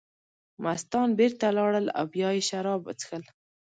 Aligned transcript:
مستان 0.63 1.09
بېرته 1.19 1.45
لاړل 1.57 1.85
او 1.97 2.05
بیا 2.13 2.29
یې 2.35 2.41
شراب 2.49 2.79
وڅښل. 2.83 3.23